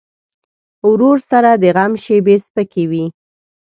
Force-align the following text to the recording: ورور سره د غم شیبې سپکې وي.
ورور 0.89 1.17
سره 1.31 1.49
د 1.63 1.63
غم 1.75 1.93
شیبې 2.03 2.35
سپکې 2.45 2.83
وي. 2.91 3.05